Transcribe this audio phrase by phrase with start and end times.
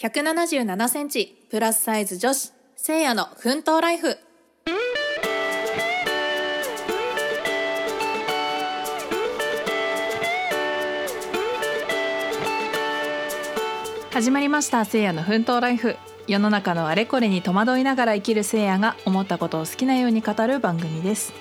[0.00, 4.16] 177センチプラスサイズ女子せいやの奮闘ライフ。
[14.12, 15.96] 始まりましたせいやの奮闘ライフ。
[16.28, 21.32] 世の中のあれこれに戸惑いながら生きるせいやが思ったことを好きなように語る番組です。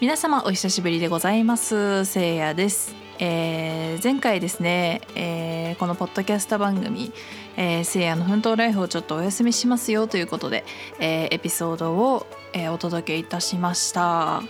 [0.00, 2.06] 皆様お久しぶりでございます。
[2.06, 3.01] せいやです。
[3.24, 7.12] えー、前回ですね、えー、このポッドキャスト番組
[7.56, 10.64] 「えー、聖夜の奮闘ライフ」をちょっとお休みしますよということで、
[10.98, 14.42] え、エピソードを、え、お届けいたしました。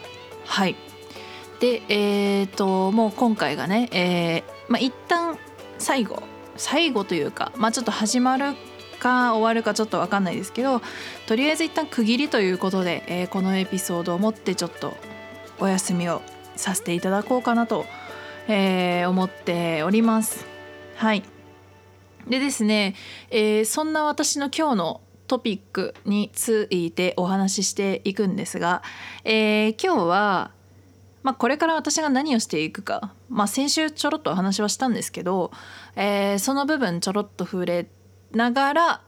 [0.46, 0.74] はい。
[1.60, 5.36] でえーと、もう今回がね、えまあ、一旦
[5.78, 6.22] 最後
[6.56, 8.54] 最後というか、まあ、ちょっと始まる
[8.98, 10.80] か終わるかちょっと分かんないですけど
[11.26, 14.96] とりあえず一旦区切りということで、え、このエピソードをもってちょっと
[15.60, 16.22] お休みを
[16.56, 18.01] させていただこうかなと思います
[18.48, 20.46] えー、思っております。
[20.96, 21.22] はい
[22.28, 22.94] でですね、
[23.30, 28.82] えー、そんな私の今日のトピックについてお話ししていくんですが、
[29.24, 30.50] えー、今日は、
[31.22, 35.50] まあ、これから私が何をしていくか、まあ、先週ちょろっとお話はしたんですけど、
[35.96, 37.86] えー、その部分ちょろっと触れ
[38.32, 39.00] ながら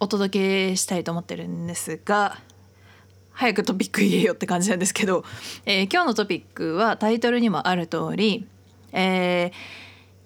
[0.00, 2.38] お届けしたいと思ってるんですが
[3.32, 5.24] 早くトピック言えよって感じなんですけど、
[5.64, 8.46] えー、今日のトピックはタイトルにもある通り
[8.92, 9.52] え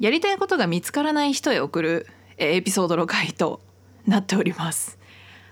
[0.01, 3.61] ー、やりたいことが見つからない人へ送る、えー、エピソードの回と
[4.07, 4.99] なっております。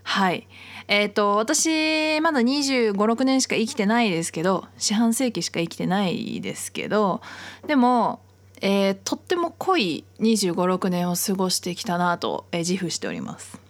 [0.05, 0.49] はい
[0.89, 7.21] えーと、私まだ2 5 6年しか生きてないですけど四半世紀しか生きてないですけど
[7.67, 8.21] でも、
[8.61, 13.61] えー、とっても濃い2 5 6年を過ごしてきたなと、えー、自負しております。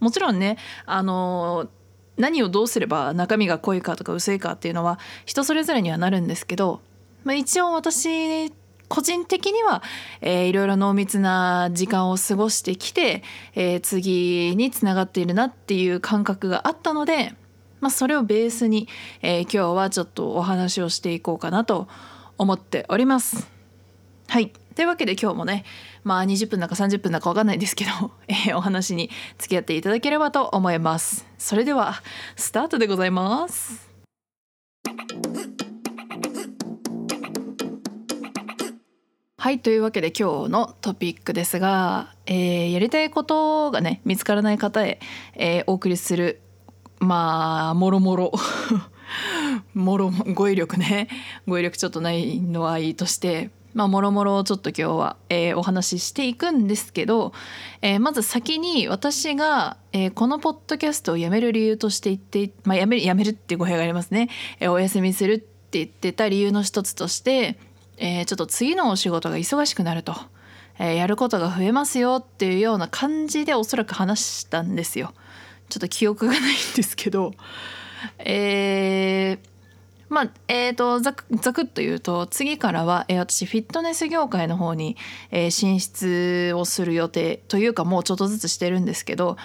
[0.00, 1.68] もちろんねあの
[2.16, 6.80] 何をどうすれば中身が濃いかとか薄いかっていうのは人それぞれにはなるんですけど、
[7.24, 8.52] まあ、一応私
[8.88, 9.82] 個人的には、
[10.20, 13.22] えー、いろいろ濃密な時間を過ごしてきて、
[13.54, 17.34] えー、次につながっているなっていう感覚があったので、
[17.80, 18.88] まあ、それをベースに、
[19.22, 21.88] えー、今日はちょっとお話をしていこうかなと
[22.38, 23.48] 思っております。
[24.28, 25.64] はいというわけで今日もね
[26.04, 31.26] まあ20分だか30分だか分かんないですけど、 えー、お話に付き合っていただければと思います。
[31.36, 32.02] それでは
[32.36, 33.88] スタートでございます。
[39.40, 44.98] はいというわけで今日のトピックですが、えー、やりたいことがね見つからない方へ、
[45.36, 46.40] えー、お送りする
[46.98, 48.32] まあもろもろ
[49.74, 51.06] もろ語彙力ね
[51.46, 57.32] 語彙力ちょっとないのはいいとしてまあもろもろちょっと今日は、えー、お話ししていくんですけど、
[57.80, 67.56] えー、まず先に私が、えー、このポッドキャストをやめる理由として言って、まあ、やめるやめるって語弊がありますね、えー、お休みするって言ってた理由の一つとして
[67.98, 70.14] えー、ちょっと次のお仕事が忙しくなると、
[70.78, 75.12] えー、やることが増えますよっていうような感じでおそらく話したんですよ。
[75.68, 76.44] ちょっと記憶がないん
[76.76, 77.32] ですけど、
[78.18, 79.48] えー、
[80.08, 84.96] まあえーと、ざくざくっと言うと次からは、えー、私フィットネス業界の方に、
[85.30, 89.36] えー、進出をする予定というかもうちょっとずつしてるんですけど、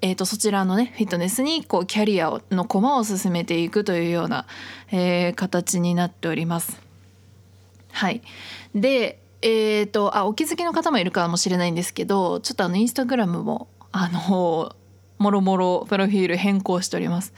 [0.00, 4.46] えーと、そちらのねフィットネスにこうキャリアの駒を進めていくというような、
[4.90, 6.85] えー、形になっております。
[7.96, 8.20] はい。
[8.74, 14.74] でえーと、あお気づきの方もいるかもしれないんですけどちょっとあのインスタグラムもあの
[15.18, 17.32] もろもろプロフィール変更しております。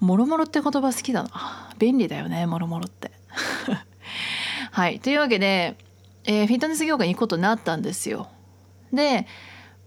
[0.00, 1.74] もろもろって言葉好きだな。
[1.78, 3.12] 便利だよねもろもろって。
[4.72, 4.98] はい。
[4.98, 5.76] というわけで、
[6.24, 8.28] えー、フィットネス業界に行くことになったんですよ。
[8.92, 9.28] で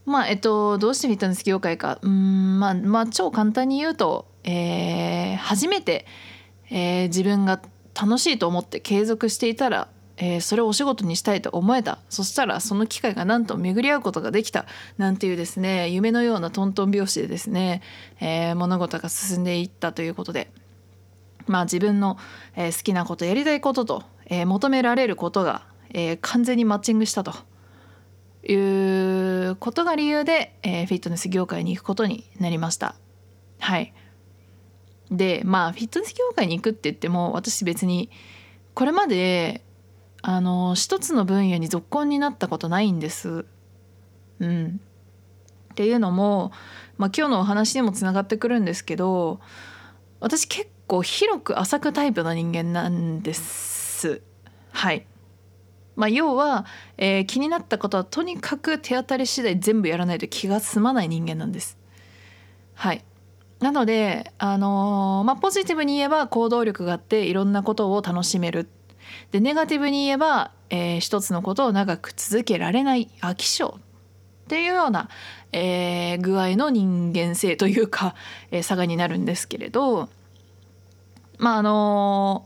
[0.06, 2.00] まあえっとどうしてフィットネス業界か。
[2.02, 6.06] うんまあまあ超簡単に言うと、えー、初めて、
[6.70, 7.62] えー、自分が
[7.94, 12.00] 楽しいと思って継続していたらえー、それをお仕事にしたいと思えた。
[12.10, 14.66] そしたらその機会がなんと巡り合うことができた。
[14.98, 17.82] なんていうですね夢のようなトントン拍子でですね、
[18.20, 20.52] えー、物事が進んでいったということで。
[21.46, 22.18] まあ自分の、
[22.56, 27.34] えー、好きなことやりたいことと、え求められることが、え完全にマッチングしたと。
[28.46, 32.96] いうことが理由で、えフィットネス業界に行くことになりました。
[33.60, 33.94] はい。
[35.12, 38.10] でまあフィットネス業界に行くって言っても私別に
[38.74, 39.64] これまで
[40.26, 43.46] あの一つの分野に続婚になったことないんです。
[44.40, 44.80] うん、
[45.72, 46.54] っていうのも、
[46.98, 49.40] まあ、今日のお話にもつながってくるんですけど
[50.20, 54.22] 私結構広く浅くタイプの人間なんです。
[54.72, 55.06] はい
[55.96, 56.66] まあ、要は、
[56.98, 61.78] えー、気になったことはとにかく手当たり次第全部やらないと気が済まない人間なんです。
[62.76, 63.04] はい
[63.60, 68.70] なので、あのー、まあ、ポジティブに言えば行動力があっていろんなことを楽しめる
[69.32, 73.76] でネガティブに言えば、えー、一つのことを長く続けられない飽き性。
[74.44, 75.10] っていうような、
[75.54, 78.14] えー、具合の人間性というか、
[78.52, 80.10] えー、差がになるんですけれど
[81.38, 82.46] まああの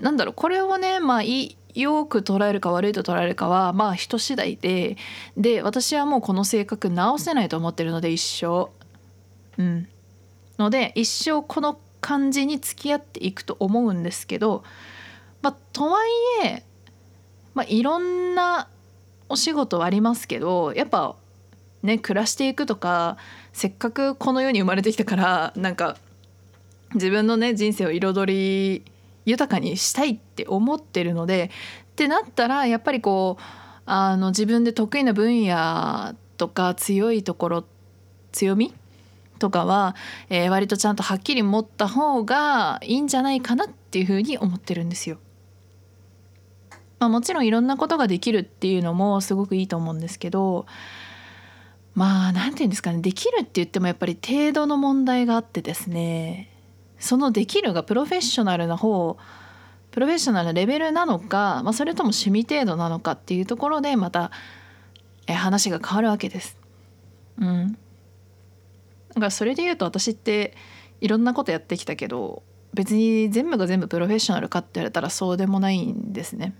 [0.00, 4.96] ー、なんだろうこれをねまあいよく捉えるか悪いと捉えるかはまあ人次第で
[5.36, 8.70] で私はもうこの性格直せないと思ってるので一生。
[9.58, 9.88] うん。
[10.58, 14.64] ので一生この感じに付き合っていくと思うんですけど
[15.42, 16.62] まあとはいえ
[17.54, 18.68] まあいろんな
[19.28, 21.16] お仕事はありますけどやっぱ
[21.82, 23.16] ね暮らしていくとか
[23.52, 25.96] せっかくこの世に生まれてきたからなんか
[26.94, 28.84] 自分のね人生を彩り
[29.24, 31.50] 豊かにしたいって思ってるので
[31.92, 33.42] ってなったらやっぱりこう
[33.86, 37.64] あの自分で得意な分野とか強いところ
[38.32, 38.74] 強み
[39.38, 39.94] とかは、
[40.28, 45.18] えー、割とちゃんとはっきり持った方がいいんじゃないかなっていうふうに思ってるんですよ。
[46.98, 50.64] まあ、もちろんいろんなことができるっていうのもすごくいいと思うんですけど
[51.94, 56.50] まあ何て言うんですかねできるって言ってもやっぱり程度の問題があってですね
[56.98, 59.18] そのできるがプロフェッショナルな方
[59.90, 64.30] プロフェッショナルなレベルなのか、まあ、それとも趣味程度なのかっていうところでまた
[65.26, 66.56] え話が変わるわけです。
[67.38, 67.78] うん、
[69.20, 70.54] かそれで言うと私って
[71.00, 72.42] いろんなことやってきたけど
[72.74, 76.54] 別に全部が全部プロフェッショナルかって言われたらそうでもないんですね。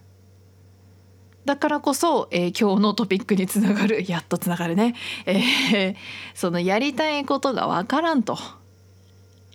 [1.44, 5.94] だからこそ、えー、今日のトピックにつながる やっとつながるね、えー、
[6.34, 8.36] そのやりたいことがわからんと。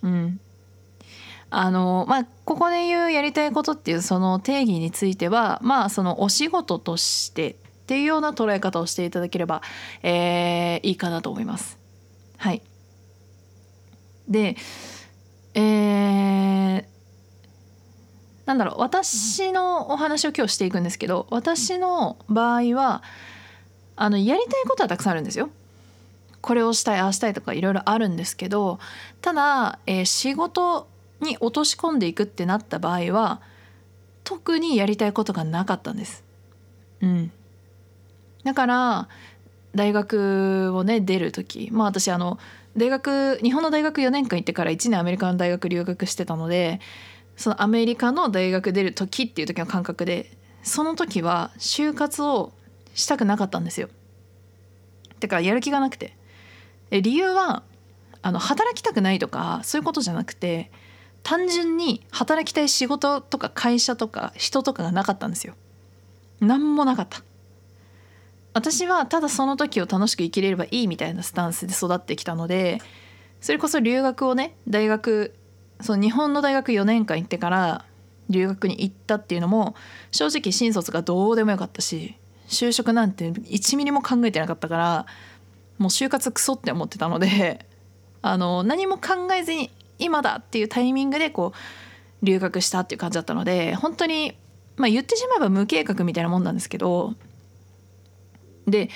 [0.02, 0.40] うん、
[1.50, 7.54] あのまあここで言うやりたいことっていうその定義についてはまあそのお仕事としてっ
[7.86, 9.62] ていうような捉え方をしていただければ、
[10.02, 11.78] えー、いいかなと思います。
[12.38, 12.62] はい、
[14.28, 14.56] で
[15.54, 16.84] えー、
[18.46, 23.02] なんだろう私のお話を今日していくんですけど私の場合は
[23.96, 25.50] あのやりたいことはたくさんあるんですよ。
[26.40, 28.80] これをしたいああしたいとかいろいろあるんですけど
[29.20, 30.88] ただ、えー、仕事
[31.20, 33.40] に落とし込んでいくってなった場合は
[34.24, 36.24] 特にやりたいことがなかったんです。
[37.00, 37.32] うん、
[38.42, 39.08] だから
[39.74, 42.38] 大学をね出る時まあ私あの
[42.76, 46.80] 大学日本の大学4年間行ってから1年アメリカの大学留学してたので
[47.36, 50.30] そのアメリカの大学出る時っていう時の感覚で
[50.62, 52.52] その時は就活を
[52.94, 53.88] したくなかったんですよ。
[55.18, 56.16] てかやる気がなくて。
[56.90, 57.62] 理由は
[58.20, 60.70] あの働きたくないとかそういうことじゃなくて
[61.22, 65.54] 単純に働きたい仕事とか会社とか人とかがなかったんですよ。
[66.40, 67.22] 何もなかった。
[68.54, 72.80] 私はただその時を楽しく生きれればいいみたいなスタンスで育ってきたので
[73.40, 75.34] それこそ留学をね大学
[75.80, 77.84] その日本の大学4年間行ってから
[78.30, 79.74] 留学に行ったっていうのも
[80.10, 82.14] 正直新卒がどうでもよかったし
[82.48, 85.06] 就職なんて1ミリも考えてなかったから
[85.78, 87.66] もう就活クソって思ってたので
[88.22, 94.36] あの何も考えずに今だっていうタイミングでこう留学したっていう感じだったので本当に
[94.76, 97.14] まあ言ってしまえば無計画みたいなもんなんですけど
[98.66, 98.90] で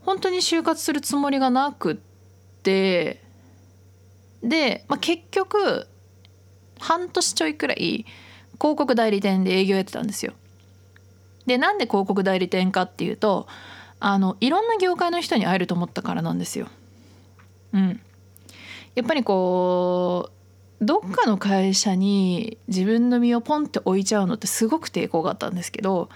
[0.00, 1.96] 本当に就活するつもりがなくっ
[2.62, 3.22] て
[4.42, 5.86] で、まあ、結局
[6.78, 8.04] 半年ちょいくらい
[8.60, 10.34] 広告代理店で営業やってたんですよ。
[11.46, 13.46] でなんで広告代理店かっていうと
[14.00, 16.68] あのいろんな業界の人に会えると思ったからなんですよ。
[17.72, 18.00] うん、
[18.94, 20.30] やっぱりこ
[20.80, 26.08] うどっかの会社に自分の身をポンって置いちゃうのってすごく抵抗があったんですけど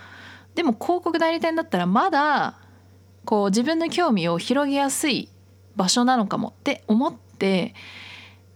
[0.54, 2.58] でも広告代理店だったらまだ
[3.28, 5.28] こう自分の興味を広げやすい
[5.76, 7.75] 場所なのかもって思って、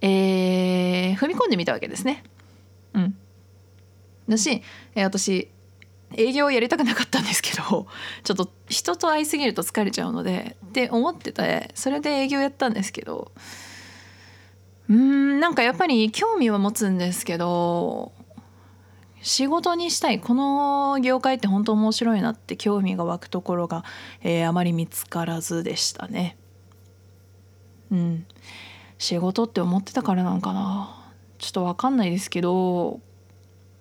[0.01, 2.25] えー、踏み込んでみたわけですね。
[2.95, 3.15] うん、
[4.31, 4.63] だし、
[4.95, 5.51] えー、私
[6.17, 7.87] 営業をやりたくなかったんですけど
[8.25, 13.31] ちょっと人と会いすぎると疲れちゃうのでって思っててそれで営業やったんですけど
[14.89, 18.13] うんなんかやっぱり興味は持つんですけど
[19.23, 23.85] 仕事にしたいこの業界って本当面白いなって興味が湧くところが、
[24.23, 26.37] えー、あまり見つからずでしたね。
[27.91, 28.27] うん
[28.99, 33.01] 仕事って思ってたからなんかなちょっと分かんないですけど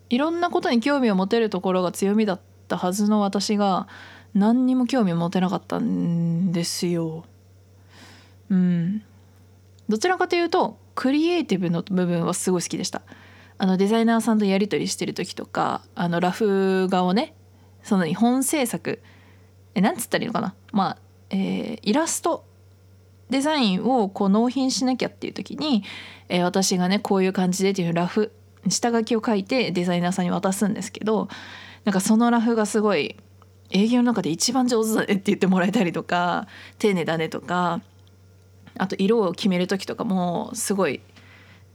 [0.10, 3.88] いろんなことに興味を持てるところが強みだったはずの私が
[4.34, 7.26] 何にも興味を持てなかったんですよ。
[8.50, 9.04] うん。
[9.90, 13.02] どちらかというとクリエイティブの部分はすごい好きでした。
[13.64, 17.36] あのデザイナーさんとやり取りしてる時とかあのラフ画をね
[17.84, 19.00] その日本制作
[19.76, 20.56] えなんつったらいいのかな？
[20.72, 20.98] まあ、
[21.30, 22.44] えー、イラスト
[23.30, 25.84] デザインをこう納品しなきゃっていう時に、
[26.28, 28.32] えー、私がねこういう感じでっていうラフ
[28.68, 31.30] 下書きを書いてデザイナーさんに渡すんですけど
[31.86, 33.16] なんかそのラフがすごい
[33.70, 36.48] 営業の中で一番上手だねって言ってもらえたりとか
[36.80, 37.82] 丁寧だねとか
[38.80, 41.02] あと色を決める時とかもすごい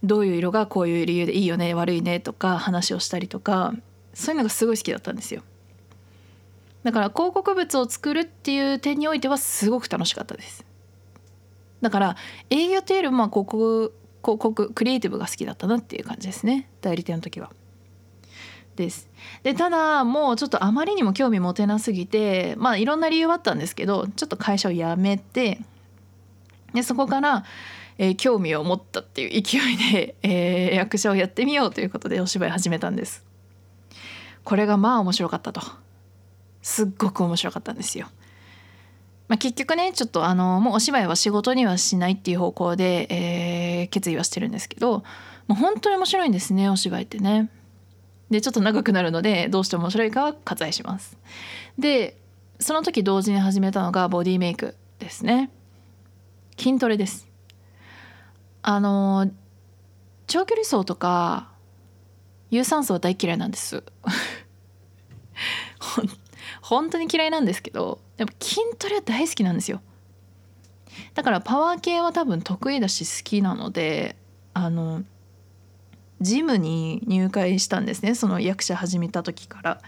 [0.02, 3.74] どういう色がこういう理由でいいよね悪いねとか話をしたりとか
[4.14, 5.42] そういうのがすごい好きだったんですよ。
[6.84, 10.64] だから広告物を作るっていう点においてはすごく楽しかったです。
[11.80, 12.16] だから
[12.48, 16.68] 営業というよりも広告広告クリエイティブが好きだったなっていう感じですね。
[16.80, 17.50] 代理店の時は。
[18.76, 19.08] です。
[19.42, 25.60] でただもうちょっとあまりにも興味持てなすぎてまあいろんな理由はあったんですけどちょっと会社を辞めて
[26.76, 27.44] でそこから、
[27.98, 33.24] えー、興味を持ったっていう勢いで、えー、役者をやってみようということでお芝居始めたんです。
[34.44, 35.60] これがまあ面白かったと
[36.62, 38.08] すっごく面白かったんですよ。
[39.28, 45.02] まあ、結局ねちょっとあのもうお芝居は仕事にはしないっていう方向で、えー、決意はしてるんですけど
[45.48, 47.50] もう本当に面白いんですねお芝居ってね。
[48.30, 51.16] でちょっと長くなるのでどうして面白いかは割愛します。
[51.78, 52.16] で
[52.58, 55.50] その時同時に始めたのがボディメイクですね。
[56.58, 57.28] 筋トレです。
[58.68, 59.30] あの
[60.26, 61.52] 長距離走とか
[62.50, 63.84] 有酸素は大嫌いなんです。
[66.62, 69.80] 本当に嫌いなんですけどでも筋トレは大好きなんですよ。
[71.14, 74.16] だからパワー系は多分得意だし好きなので
[74.52, 75.04] あの
[76.20, 78.16] ジムに入会したんですね。
[78.16, 79.80] その役者始めた時から。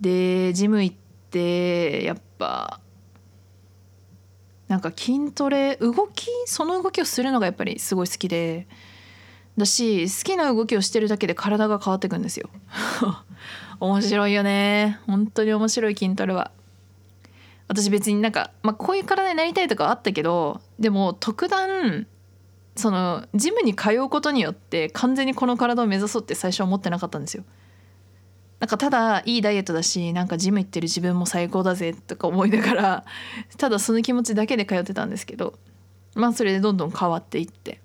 [0.00, 0.96] でジム行っ
[1.30, 2.80] てやっぱ
[4.68, 8.66] なんか筋トレ動きその動きをするのがやっぱりすごい好きで
[9.56, 12.48] だし好きな動きをしてるだけで体が変わってくんですよ。
[13.80, 14.98] 面白いよね。
[15.06, 16.52] 本当に面白い筋トレは。
[17.66, 22.06] 私別になんか、まあ、こういう体になりたいとかあったけどでも特段
[22.76, 27.44] そのジムに通うことによって完全にこの体を目指そうって最初は思ってなかったんですよ。
[28.60, 33.04] なんかただいいダイエットだしなんかジム行ってる自分も最高だぜとか思いながら
[33.56, 35.58] ただその気持ちだけで通ってたんですけど
[36.14, 37.80] まあそれでどんどん変わっていって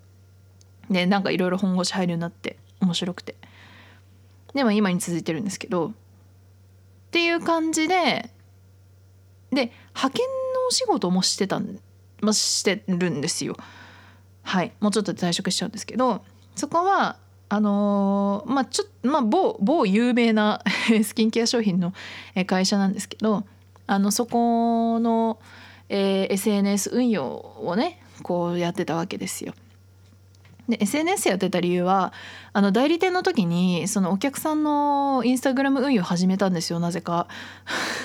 [0.90, 3.36] でなんかいろいろ本腰入るようになって面白くて
[4.54, 5.92] でも今に続いてるんですけどっ
[7.12, 8.32] ていう感じで
[9.52, 10.26] で派遣
[10.56, 11.80] のお仕事もしてたん、
[12.22, 13.56] まあ、してるんですよ。
[14.42, 16.24] はいもうちょっとで退職しちゃうんですけど
[16.56, 17.18] そこは
[17.54, 20.64] あのー、まあちょっとまあ某某有名な
[21.04, 21.94] スキンケア商品の
[22.48, 23.44] 会社なんですけど
[23.86, 25.40] あのそこの、
[25.88, 27.28] えー、SNS 運用
[27.62, 29.54] をねこうやってたわけですよ。
[30.68, 32.12] で SNS やってた理由は
[32.54, 37.28] あの代理店の時にそのお客さんのインスタグラム運用始めたんですよなぜか。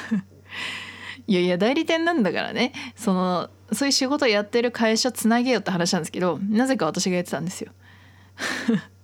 [1.27, 7.73] いやいや代理店なんだからねそのそういう仕事やってる会社つなげようって話なんですけどなぜか私がやってたんですよ。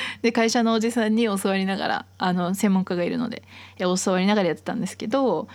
[0.22, 3.42] で会社のおじさんに教わりながらあの専門家がいるので
[3.78, 5.48] 教わりながらやってたんですけど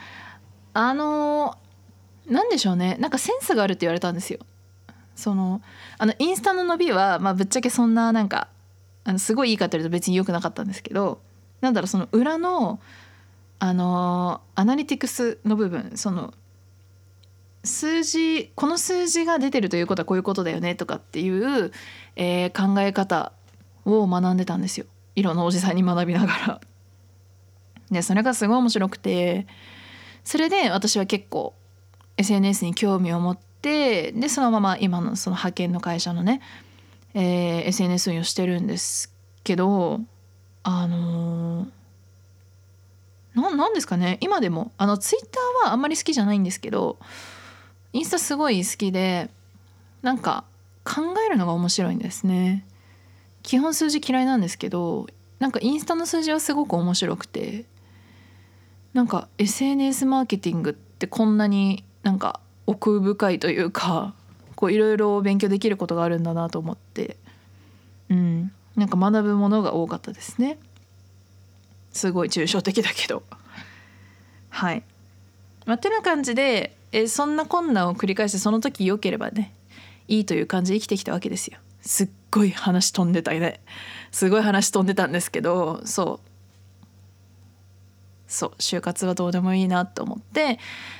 [0.73, 1.57] あの
[2.27, 4.39] 何でしょうねなんかセンスがあるって言われたんですよ。
[5.15, 5.61] その
[5.99, 8.47] あのインスタの伸びは、まあ、ぶっちゃけそんななんか
[9.03, 11.21] あのすごいいいかって言うと別に良くなかったんですけど
[11.61, 12.79] なんだろうその裏の
[13.59, 16.33] あのアナリティクスの部分その
[17.63, 21.71] 数字この数字が出てるということはこういうことだよねとかっていう、
[22.17, 23.31] えー、考え方
[23.85, 24.85] を学んでたんですよ
[25.15, 26.61] いろんなおじさんに学びながら。
[27.91, 29.45] でそれがすごい面白くて
[30.23, 31.53] それで私は結構
[32.17, 36.41] SNS に興味を持ってでそのまま今のその派遣の会社のね、
[37.13, 39.13] えー、SNS 運用してるんです
[39.43, 39.99] けど
[40.63, 41.83] あのー
[43.35, 46.97] なんですかね今でもあのツイッターはあんまり好きじゃないんですけど
[47.93, 49.29] インスタすごい好きで
[50.01, 50.43] なんか
[50.83, 52.65] 考えるのが面白いんですね
[53.43, 55.07] 基本数字嫌いなんですけど
[55.39, 57.65] なんかインスタの数字はすごく面白くて
[58.93, 64.13] なんか SNS マーケティングってこんなになんか奥深いというか
[64.61, 67.17] いろいろ勉強できることがあるんだなと思って
[68.09, 70.57] うんなんか学ぶものが多かったですね。
[71.91, 73.21] すごい抽象的だけど
[74.49, 74.83] はい。
[75.65, 79.53] まあ、てな感じでえそんな困難を繰り返してその時良ければね
[80.07, 81.59] いいという感じで生きてきたわけですよ。
[81.81, 83.61] すっごい話飛んでたね。
[84.11, 86.29] すごい話飛んでたんですけどそう。
[88.25, 90.57] そう就活はどうでもいいなと思って。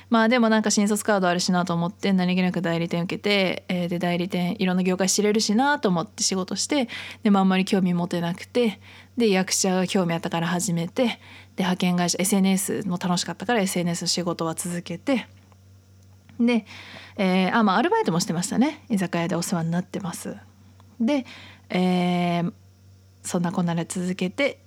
[0.08, 6.88] まあでもなんか新卒カードあるしなと思って何気なく代理店受けて、えー、で代理店いろんな業界知れるしなと思って仕事して
[7.24, 8.78] でもあんまり興味持てなくて
[9.16, 11.18] で役者が興味あったから始めてで
[11.58, 15.26] 派遣会社 SNS も楽しかったから SNS 仕事は続けて
[16.38, 16.66] で、
[17.16, 18.84] えー、あまあアルバイトもしてましたね。
[18.88, 20.36] 居酒屋でお世話になってます。
[21.00, 21.26] で、
[21.70, 22.52] えー、
[23.22, 24.60] そんなこんなで続けて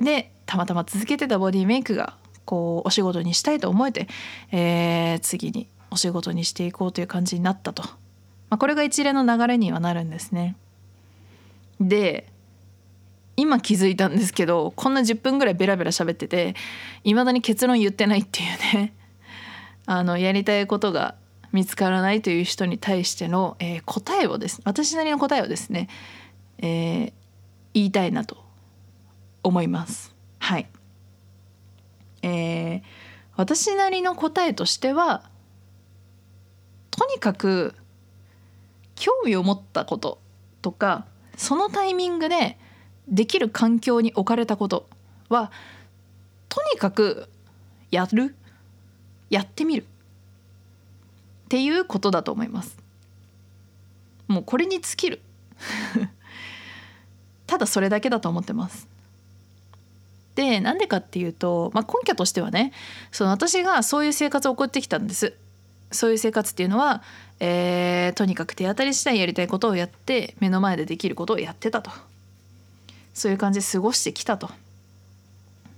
[0.00, 4.08] でたまたま続けてたボディメイクがこうお仕事にしたいと思えて、
[4.52, 7.90] えー、次にお仕事にしていこうという感じになったと、ま
[8.50, 10.56] あ、これが一連の流れにはなるんですね。
[11.80, 12.26] で
[13.36, 16.56] 今気づいたんですけどこんな10分ぐらいベラベラ喋ってて
[17.04, 18.94] いまだに結論言ってないっていうね
[19.86, 21.14] あのやりたいことが
[21.52, 25.88] 見つからないという人に対しての、えー、答えをです私なりの答えをですね、
[26.58, 27.12] えー、
[27.74, 28.36] 言いたいなと
[29.42, 30.14] 思います。
[30.40, 30.68] はい、
[32.22, 32.82] えー、
[33.36, 35.22] 私なりの答えとしては
[36.90, 37.74] とにかく
[38.94, 40.18] 興味を持ったこと
[40.60, 42.58] とかそのタイミングで
[43.06, 44.88] できる環境に置かれたこと
[45.28, 45.50] は
[46.48, 47.28] とにかく
[47.90, 48.34] やる
[49.30, 49.86] やってみる
[51.48, 52.76] っていうことだと思います。
[54.26, 55.22] もうこれに尽きる。
[57.46, 58.86] ただそれだけだと思ってます。
[60.34, 62.72] でなんでかっていうと、まあ、根拠としてはね
[63.10, 65.32] その私がそういう生活を送ってきたんです。
[65.90, 67.02] そういう生活っていうのは、
[67.40, 71.90] えー、とにかく手当たり次第やりたいことをやって目の前でできることをやってたと。
[73.14, 74.50] そういう感じで過ごしてきたと。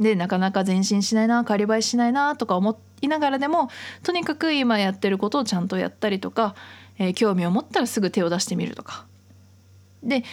[0.01, 3.71] でなかなか前進しないな仮映えしないなとか思いながらでも
[4.03, 6.55] とにかく今やってることをちゃんとやったりとか、
[6.99, 9.07] えー、興味を持ったらすぐ手を出してみるとか。
[10.03, 10.25] で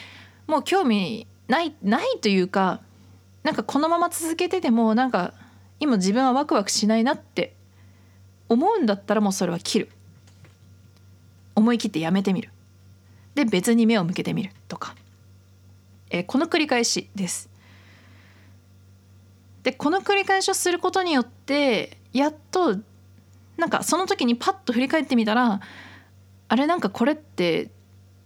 [0.47, 2.79] もう興味ないないというか
[3.43, 5.33] なんかこのまま続けててもなんか
[5.81, 7.53] 今自分はワクワクしないなって
[8.47, 9.89] 思うんだったらもうそれは切る。
[11.55, 12.51] 思い切ってやめてみる。
[13.35, 14.95] で別に目を向けてみるとか、
[16.09, 17.49] えー、この繰り返しです。
[19.67, 22.77] でこの繰り返しをすることによってやっと
[23.57, 25.59] なんかその時にパッと振り返ってみたら
[26.47, 27.69] あれなんかこれって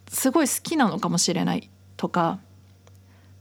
[0.07, 2.37] すごい好きなのかもしれないとか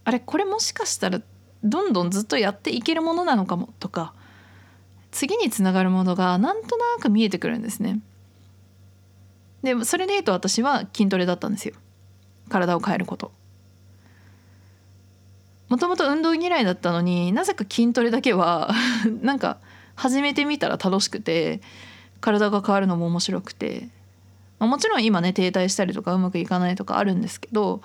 [0.05, 1.21] あれこれもしかしたら
[1.63, 4.15] どんどんずっとやっていけるものなのかもとか
[5.11, 8.01] 次につながるものがなんとなく見えてくるんですね。
[9.63, 11.75] でそれで言うと私は筋トレだったんですよ
[12.49, 13.31] 体を変えること
[15.71, 18.73] もともと運動嫌いだったのになぜか筋トレだけは
[19.23, 19.59] なんか
[19.95, 21.61] 始めてみたら楽しくて
[22.21, 23.89] 体が変わるのも面白くて、
[24.59, 27.83] まあ、もちろん今ね停滞したりとかうまくいかないとかあるんですけど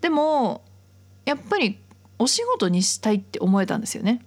[0.00, 0.62] でも
[1.26, 1.78] やっぱり
[2.18, 4.24] お仕事にしたいって思えたんですよね。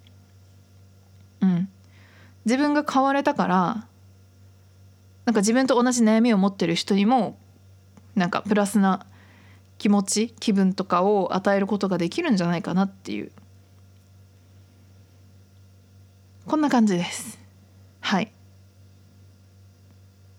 [1.41, 1.69] うん
[2.45, 3.87] 自分が変われたから
[5.25, 7.37] なんか自分と同じ悩みを持ってる人にも
[8.15, 9.05] なんかプラスな
[9.81, 13.31] 気持ち気分とかを与えることができるんじゃないかなっていう
[16.45, 17.39] こんな感じです
[17.99, 18.31] はい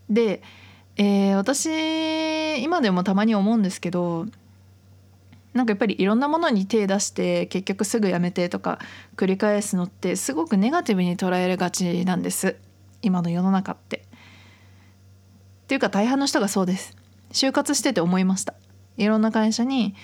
[0.09, 0.43] で、
[0.97, 4.27] えー、私今でもたまに思うんですけど
[5.55, 8.79] なんかやっぱりいろんなものに手出して結局すぐやめてとか
[9.17, 12.55] 繰り返すのってすごくネガティブに捉えがちなんです
[13.03, 13.97] 今の世の中って。
[13.97, 16.97] っていうか大半の人がそうです。
[17.33, 18.55] 就活してて思いました。
[18.97, 19.95] いろんな会社に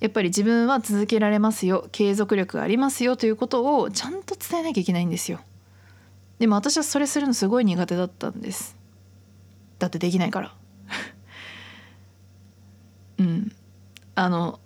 [0.00, 5.40] やっぱり自分は続けられますよ継続力がありますよということをちゃんと伝えなきゃいけないんですよ。
[6.38, 8.76] でも私はそれするのすごい苦手だったんです。
[9.78, 10.54] だってできないから。
[13.18, 13.52] うん。
[14.16, 14.58] あの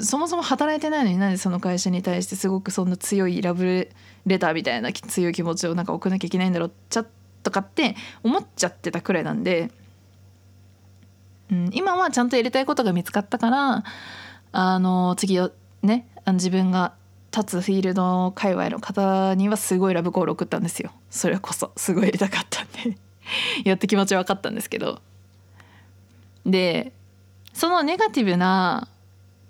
[0.00, 3.88] そもそも働いてないのになんでその会社に対してすごくそんな強いラブ
[4.26, 7.06] レターみたいな強い気持ちをなんか送らなきゃいけないんだろうちゃ
[7.42, 9.72] とかって思っちゃってたくらいなんで、
[11.50, 13.84] うん、今はちゃんとやりたいことが見つかったから
[14.52, 15.50] あの次を
[15.82, 16.92] ね自分が
[17.36, 20.92] 立つフィールド界隈の方にはすごいラブコール送ったんですよ。
[21.10, 22.98] それこそすごいやりたかったんで。
[23.64, 25.00] やっと気持ち分かったんですけど。
[26.46, 26.92] で
[27.52, 28.88] そのネガティブな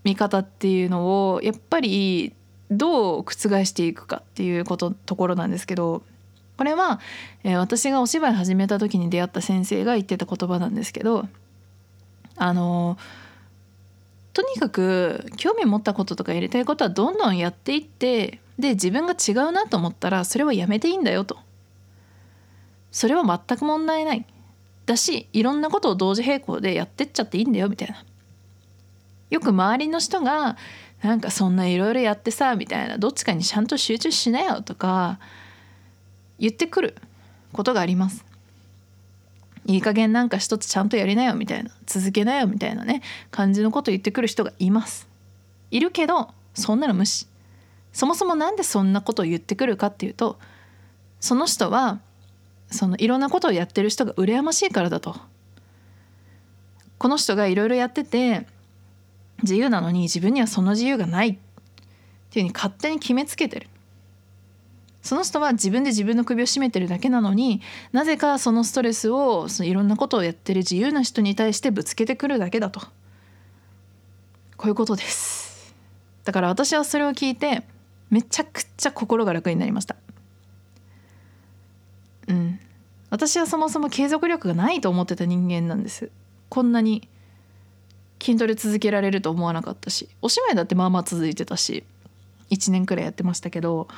[0.04, 2.32] 見方っていうのをやっぱり
[2.70, 6.02] どう覆していくかっていうことところなんですけど
[6.56, 7.00] これは、
[7.44, 11.28] えー、私がお芝居始めた時に出会った先生が言ってた言葉なんですけど
[12.38, 12.96] あの
[14.32, 21.38] とにかく興味持ったこととかやりたいことはどんどんやっていってで自分が違うなと思ったらそれはやめていいんだよと。
[22.90, 24.24] それは全く問題ない。
[24.86, 28.04] だしいろんなことを同時並行でやってっちゃっていいんだよみたいな。
[29.30, 30.56] よく周りの人が
[31.02, 32.98] なんかそんないろいろやってさみたいな。
[32.98, 35.18] どっちかにちゃんと集中しなよとか
[36.38, 36.96] 言ってくる
[37.52, 38.24] ことがあります。
[39.68, 45.06] いい加減なんか一つちゃんとやりなよみたいな続けなよみたいなね感じのこと言ってくる人がいます。
[45.70, 47.26] いるけどそんなの無視。
[47.92, 50.38] そもそも何でそんなことを言ってくるかっていうと
[51.20, 52.00] その人は
[52.70, 55.14] そのいろんなことをやってる人が羨ましいからだと。
[56.96, 58.46] この人がいろいろやってて
[59.42, 61.32] 自由なのに自分にはその自由がないっ
[62.30, 63.68] ていうふうに勝手に決めつけてる。
[65.02, 72.80] その人は自分で自分の首を絞めてるだけなのになぜかそのストレスをそのいろんなことをやってる自由な人に対してぶつけてくるだけだと。
[74.56, 75.74] こういうことです。
[76.24, 77.62] だから私はそれを聞いて
[78.10, 79.96] めちゃくちゃ心が楽になりました。
[82.26, 82.60] うん。
[83.10, 86.10] 私はそもそも継続力がないと思ってた人間なんです。
[86.48, 87.08] こんなに
[88.20, 91.84] 筋トレ続けられると思わなかったしお芝居だってまあまあ続いてたし
[92.50, 93.88] 1年くらいやってましたけど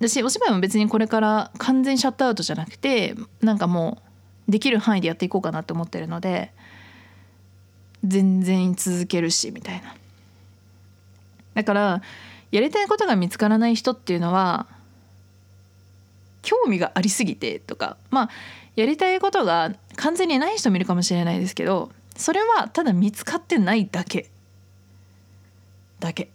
[0.00, 4.02] 私お芝居も別にこれから完全シャットアウトじゃなくてなんかも
[4.48, 6.52] うできる範囲でやっていこうかなって思ってるので
[8.02, 9.94] 全然続けるしみたいな。
[11.54, 12.02] だから
[12.50, 14.66] やりたいことが見つからない人っていうのは
[16.40, 18.30] 興味がありすぎてとかまあ
[18.76, 24.30] やりたいことが完全にない人もいるかもしれないですけどそれはただ見つかってないだけ。
[25.98, 26.30] だけ。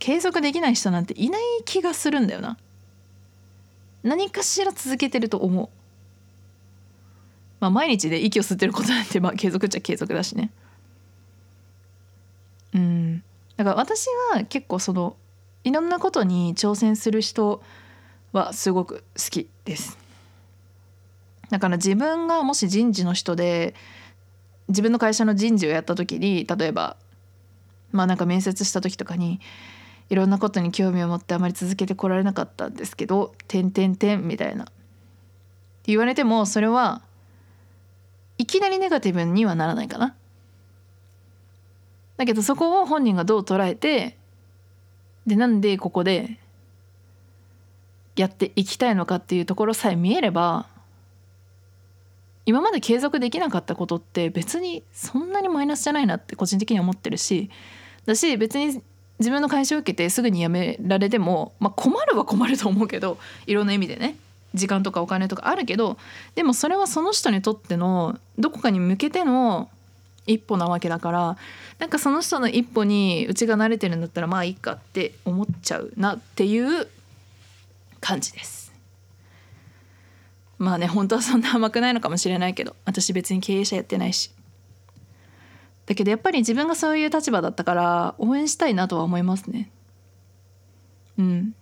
[0.00, 2.58] 継続できない人なんていない気がするんだよな。
[4.04, 5.68] 何かしら続けてると思う。
[7.58, 10.50] まあ毎日で息を吸ってることなんてまあ継続っちゃ継続だしね。
[12.74, 13.24] うん。
[13.56, 15.16] だから私は結構その
[15.64, 17.62] いろんなことに挑戦する人
[18.32, 19.98] はすごく好きです。
[21.48, 23.74] だから自分がもし人事の人で
[24.68, 26.96] 自分の会社の人事をやった時に例えば
[27.92, 29.40] まあなんか面接した時とかに
[30.10, 34.66] いろんなことに興味を持ってあまり続けてこられなかったんですけど「てんてんてん」みたいな
[35.84, 37.02] 言われてもそれは
[38.38, 40.14] いきなりネガティブにはならないかな。
[42.16, 44.16] だけどそこを本人がどう捉えて
[45.26, 46.38] でなんでここで
[48.14, 50.68] やっていきたいのかっていうところさえ見えれば
[52.46, 57.50] 今まで継続できなかったことって別にそんなにマイナスじゃないなって個人的には思ってるし
[58.06, 58.82] だし別に
[59.24, 64.18] 自分の会社を受けてすぐに辞められても、まあ、困るは困ると思うけどいろんな意味でね
[64.52, 65.96] 時間とかお金とかあるけど
[66.34, 69.70] でもそれはその人にとってのどこかに向けての
[70.26, 71.38] 一歩なわけだから
[71.78, 76.86] なんかその人の一歩にうちが慣れてるんだったらまあいいかって思っちゃうなっていう
[78.00, 78.72] 感じです。
[80.58, 84.30] まあね本当はそんな甘くないのかもしれないけど私別に経営者やってないし
[85.86, 89.70] だけどやっぱり自分がそういう立場だったから応援したいなとは思いますね。
[91.18, 91.54] うん。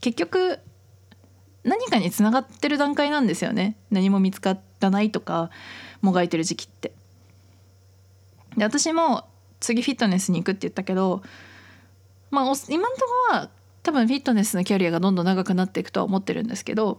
[0.00, 0.60] 結局
[1.64, 3.76] 何かにつながってる段階なんですよね。
[3.90, 5.50] 何も見つからないとか
[6.00, 6.92] もがいてる時期って。
[8.56, 9.26] で私も
[9.60, 11.22] 次フィットネスに行くって言ったけど
[12.30, 13.50] まあ今のところは
[13.82, 16.98] 多分フィットネスのキャリアがどんどん長くなっていくとは思ってるんですけど、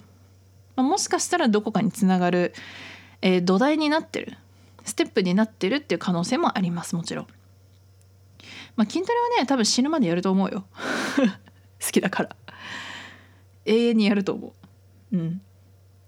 [0.76, 2.54] まあ、もしかしたらどこかにつながる、
[3.22, 4.38] えー、土台になってる。
[4.88, 7.28] ステップになってるっていう可能性もありますもちろん。
[8.78, 10.66] まあ、筋トレはね多分死ぬまでやると思うよ。
[11.86, 12.36] 好きだから。
[13.66, 14.54] 永遠にやると思
[15.12, 15.18] う。
[15.18, 15.42] うん。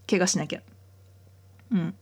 [0.09, 0.61] 怪我しなきゃ。
[1.71, 1.95] うん。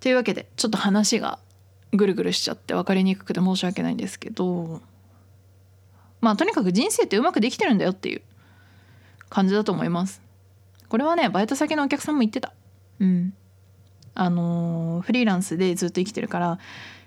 [0.00, 1.38] というわけでちょっと話が
[1.92, 4.80] ぐるぐるしちゃって分かりにくくて申し訳ないんですけど。
[6.22, 8.22] まあとにかく人生ってうまくできてるんだよっていう
[9.28, 10.22] 感じだと思います。
[10.88, 12.54] これはねバイト先のお客さんも言ってた。
[13.00, 13.34] うん。
[14.14, 16.58] あのフリーランスでずっと生きてるから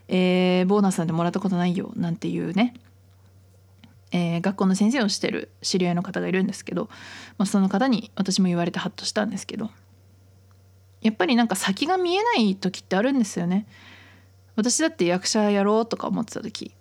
[0.08, 2.74] えー、ボーナスなんてもらったことないよなんていうね、
[4.12, 6.90] えー、学校の先生をしてる知り合いの方がいるんですけど、
[7.38, 9.72] まあ、その方に私も言われてハッとしたんですけど
[11.02, 13.68] やっぱりなんか先が見えない時ってあるんですよね。
[14.56, 16.72] 私だって役者やろうとか思ってた時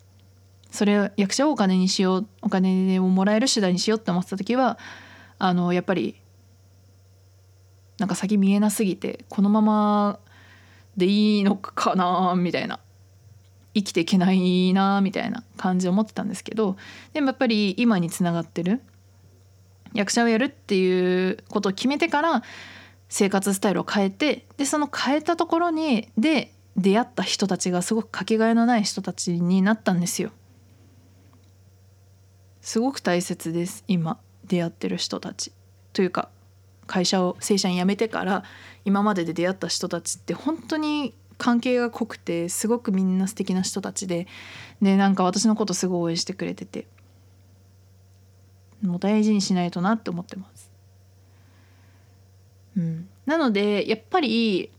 [0.71, 4.79] それ役者をお金にしようお金をもらえる手段にしようって思ってた時は
[5.41, 6.15] あのやっぱり
[7.99, 10.19] なんか先見えなすぎてこのまま
[10.97, 12.81] でいいのかなみたいな。
[13.77, 16.77] 生きていけないなみたいな感じを思ってたんですけど。
[17.13, 18.81] でもやっぱり今につながってる。
[19.95, 22.43] 役者をやるっていうことを決めてから
[23.09, 30.31] 生活スタイルを変えてでその変えたところにで出会った人たちがすごくかけがえのない人たちになったんですよ。
[32.61, 35.53] すごく大切です今出会ってる人たち。
[35.93, 36.29] というか
[36.87, 38.45] 会社を正社員辞めてから
[38.85, 44.27] 今までで出会った人たちって本当に関係が濃くてすごくみんな素敵な人たちで
[44.81, 46.87] でなんか私のことすごい応援してくれてて
[48.83, 50.71] もう大事にしないとなって思ってます。
[52.77, 54.71] うん、なのでやっぱり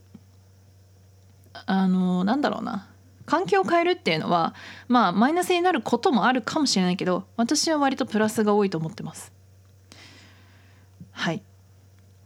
[1.65, 2.89] あのなんだろうな
[3.25, 4.53] 環境を変えるっていうのは
[4.87, 9.31] まあマイナスになることもあるかもしれないけど私は割とプラスが多いと思ってます。
[11.11, 11.41] はい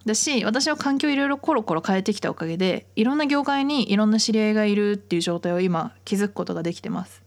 [0.06, 7.24] だし私は環境いろいろコロコロ変えてきたおかげでいろんな業界にいろんな知り合いがいるっていう状態を今気づくことができてます。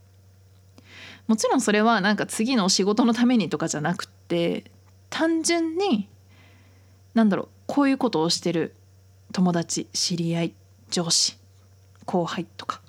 [1.29, 4.65] もちろんそれはなんか次の仕事のためにとかじゃなくて
[5.09, 6.09] 単純に
[7.15, 8.75] なんだろうこういうことをしてる
[9.33, 10.55] 友達知り合い
[10.91, 11.37] 上司
[12.05, 12.81] 後輩とか。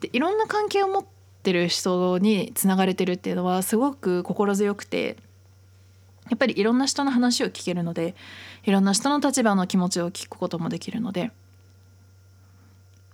[0.00, 1.04] でいろんな関係を持っ
[1.42, 5.16] てる人につながれてるっていうのはすごく心強くて
[6.28, 8.14] やっぱりいろんな人の話を聞けるので
[8.64, 11.30] いろんな人の立場の気持ちを聞くこともできるので、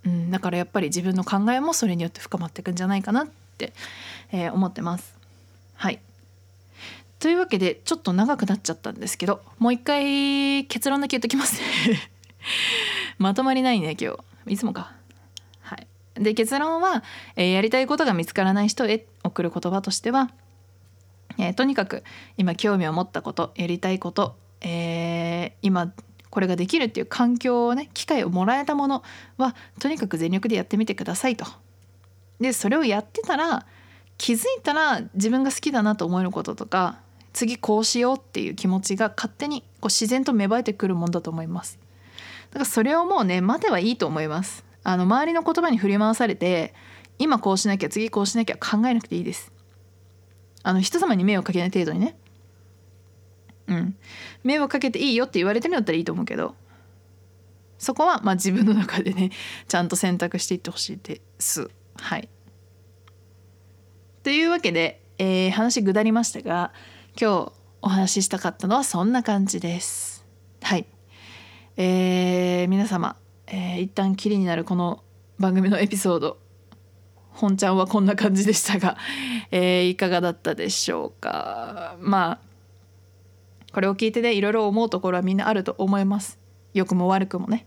[0.05, 3.73] うん、だからやっぱり自分の考えもそれによって深まっていくんじゃないかなって、
[4.31, 5.15] えー、思ってます。
[5.75, 5.99] はい。
[7.19, 11.61] というわけでちょっと長くなっちゃったんですけどもう一回結論だけ言っときます。
[11.61, 11.99] ね
[13.17, 14.13] まとまりないね今
[14.47, 14.51] 日。
[14.53, 14.91] いつもか。
[15.61, 15.87] はい。
[16.15, 17.03] で結論は、
[17.35, 20.31] えー、やりたいことが見つからない人へ送る言葉としては
[21.37, 22.03] えー、とにかく
[22.37, 25.93] 今興味を持ったことやりたいこと、えー、今
[26.29, 29.03] これができるっていう環境をね機会をもらえたもの
[29.37, 31.45] はとにかく全力でやってみてくださいと。
[32.39, 33.65] でそれをやってたら
[34.17, 36.99] 気づいたら自分が好きだなと思えることとか
[37.33, 41.79] 次こうしようっていう気持ちが勝手にこう自然と芽生えてくるもんだと思います。
[42.49, 44.65] だからそれをもうね待てばいいと思います。
[44.83, 46.73] あの周りの言葉に振り回されて
[47.19, 49.52] 今こうしなきゃ次こうしなきゃ考えなくていいです。
[50.63, 52.15] あの人様に迷惑かけない程度にね。
[53.67, 53.95] うん。
[54.43, 56.55] 迷惑かけていいよって言われてるんだったらいいと思うけど
[57.77, 59.31] そこはまあ自分の中でね
[59.67, 61.69] ちゃんと選択していってほしいです。
[61.95, 62.29] はい。
[64.23, 66.71] というわけで、えー、話ぐだりましたが
[67.19, 70.25] 今日お話ししたかったのはそんな感じです。
[70.61, 70.85] はい。
[71.75, 75.03] えー、皆様、えー、一旦きりになるこの
[75.39, 76.37] 番組のエピソード
[77.33, 78.97] 本ちゃんはこんな感じでしたが、
[79.51, 81.95] えー、いかがだったでしょうか。
[81.99, 82.39] まあ
[83.73, 86.39] これを聞いてねいろいろ思うところはみんなあると思います。
[86.73, 87.65] 良くも悪くもね。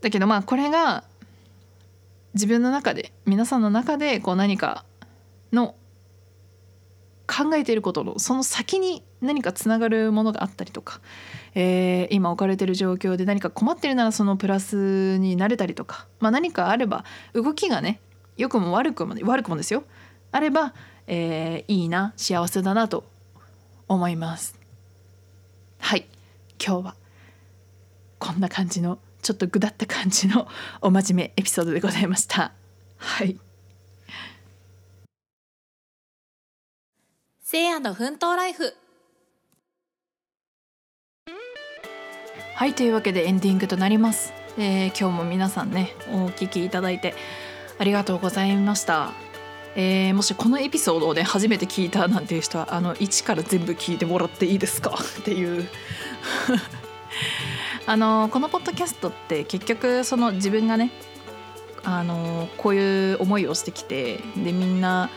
[0.00, 1.04] だけどまあこれが
[2.34, 4.84] 自分の中で皆さんの中でこう何か
[5.52, 5.74] の
[7.26, 11.00] 考えていることのその先に何かつながるものがあったりとか、
[11.54, 18.00] えー、今置かれてる状況で何か困ってるならそのプラスになれたりとか、まあ、何かあれば動きがね
[18.36, 19.84] 良くも悪くも悪くもですよ。
[20.30, 20.74] あれば、
[21.06, 23.04] えー、いいな幸せだなと
[23.88, 24.58] 思います。
[25.78, 26.06] はい。
[26.64, 26.94] 今日は
[28.18, 30.46] こんな感じのちょっとぐだった感じの
[30.80, 32.52] お真面目エピソードでございました。
[32.98, 33.36] はい。
[37.48, 38.74] せいやの奮闘ライフ。
[42.56, 47.14] はいというわけでエンディングとなります、えー、今日も皆さんねお聞きいただいて
[47.78, 49.12] ありがとうございました、
[49.76, 54.90] えー、もしこのエピソードをね初めて聞いたなんていう人はあの1から全部聞いてもらっていいですか？
[55.20, 55.68] っていう。
[57.86, 60.90] あのこのポッドキャストって結局その自分がね
[61.84, 65.10] あのこういう思いをしてきてでみんな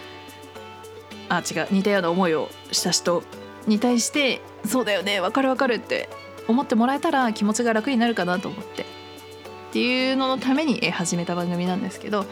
[1.30, 3.24] あ違う似たような思いをした人
[3.68, 6.10] に対してそうだよね分かる分かるって
[6.48, 8.84] 思ってもらえたら気持ちが楽になるかなと思って。
[9.70, 12.26] っていうののために始めた番組なんですけど。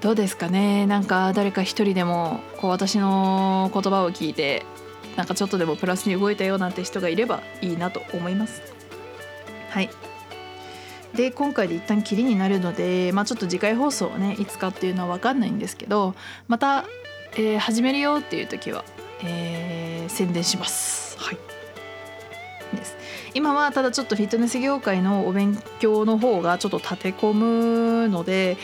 [0.00, 4.62] どうですかねなんか誰か一人でもこう私の言葉を聞いて
[5.16, 8.60] なんかちょっとでもプラスに動いたよなんて人がいればいいなと思います。
[9.70, 9.88] はい。
[11.14, 16.14] で今回で一旦きりになるので、まあ、ちょっと次回放送はねいつかっていうのは分かんないんですけど
[16.48, 16.84] また
[17.36, 18.84] えー、始めるよっていう時は、
[19.22, 21.18] えー、宣伝します。
[21.18, 21.38] はい
[22.76, 22.96] です
[23.34, 28.56] 今はただちょっとフィットネス業界のお勉強の方がちょっと立て込むので、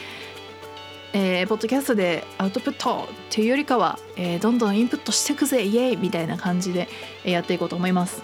[1.13, 6.89] えー、ポッドキャストでアウトプットっていうよりかは、えー、どんどんインプットしていくぜイエーイみたいな感じで
[7.25, 8.23] やっていこうと思います。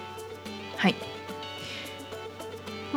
[0.77, 1.16] はい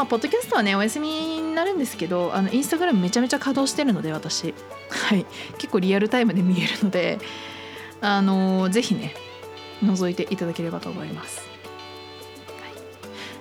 [0.00, 4.54] まあ、ポッドキャストはねお休みになるんですけどあのインスタグラムめちゃめちゃ稼働してるので私。
[4.88, 5.26] はい。
[5.58, 7.18] 結構リアルタイムで見えるので
[8.00, 9.12] あのー、ぜひね
[9.84, 11.46] 覗いていただければと思います、は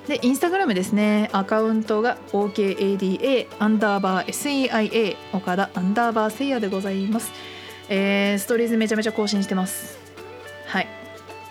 [0.05, 1.29] い、でインスタグラムですね。
[1.31, 7.31] アカウントが OKADA アンダーバー SEIA 岡田アンダーバーせいやでございます。
[7.87, 9.97] えー、ストーリーズめちゃめちゃ更新してます。
[10.67, 10.98] はい。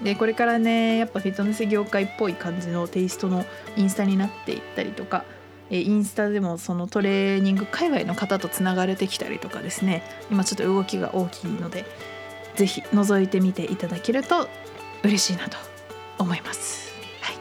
[0.02, 3.44] でこれからねやっぱフィットネス業界っぽい感じのテイストの
[3.76, 5.24] インスタになっていったりとか
[5.70, 11.84] インスタでもそのトレーニング界隈の方とつながれてきたりとかですね今ちょっと動きが大きいので
[12.54, 14.48] 是非覗いてみていただけると
[15.02, 15.56] 嬉しいなと
[16.18, 16.92] 思います。
[17.20, 17.37] はい、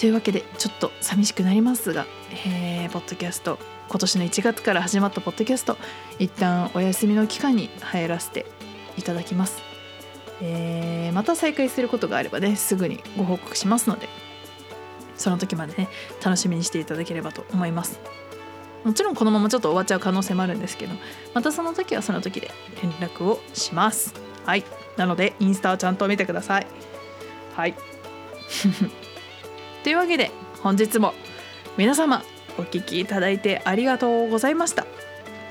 [0.00, 2.06] というわけでちょっと寂しくなりますが、
[2.46, 5.76] えー、ポッドキャスト今年の1月から始まったポッドキャスト
[6.18, 8.46] 一旦お休みの期間に入らせて
[8.96, 9.71] いただきます。
[10.44, 14.08] えー、また再開することがあればねすぐにご報告しますので
[15.16, 15.88] その時までね
[16.22, 18.00] 楽しみにしていただければと思います。
[18.82, 20.94] もちろんこのままちょっと終わっちゃう可能性もあるんですけど
[21.34, 22.50] またその時はその時で
[22.82, 24.12] 連絡をします。
[24.44, 24.64] はい。
[24.96, 26.66] なのでインスタをちゃんと見てください。
[27.54, 27.74] はい。
[29.84, 31.14] というわけで本日も
[31.76, 32.24] 皆様
[32.58, 34.84] お聴きいただいてありがとうございました。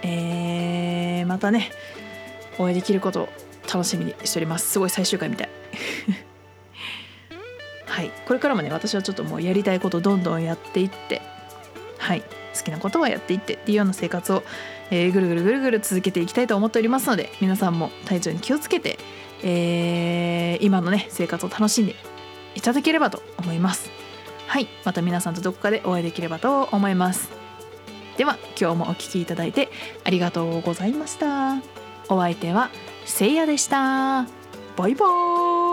[0.03, 1.71] えー、またね
[2.57, 3.29] お会いできることを
[3.71, 4.71] 楽しみにしております。
[4.71, 5.49] すごい最終回みたい
[7.85, 8.11] はい。
[8.25, 11.21] これからもね私はちょっともうやりたいことどんどんやっていって
[11.97, 12.21] はい。
[12.21, 14.43] 好きなことはやっていってっていうような生活を、
[14.89, 18.99] えー、ぐるぐるぐるぐる続けていきたいと思っておりますので皆さんも体調に気をつけて、
[19.41, 21.95] えー、今のね生活を楽しんで
[22.55, 23.89] いただければと思います。
[24.47, 24.67] はい。
[24.83, 27.29] また皆さんとどこかでお会いできればと思います。
[28.17, 29.69] では今日もお聴きいただいて
[30.03, 31.55] ありがとうございました。
[32.09, 32.69] お相手は
[33.05, 34.25] せいやでした。
[34.75, 35.70] バイバーイ。